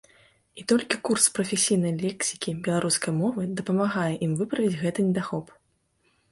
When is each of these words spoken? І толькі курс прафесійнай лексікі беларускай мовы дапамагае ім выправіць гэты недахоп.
І 0.61 0.63
толькі 0.71 0.97
курс 1.09 1.27
прафесійнай 1.35 1.93
лексікі 2.05 2.55
беларускай 2.69 3.13
мовы 3.21 3.41
дапамагае 3.61 4.09
ім 4.29 4.37
выправіць 4.43 4.79
гэты 4.83 4.99
недахоп. 5.11 5.47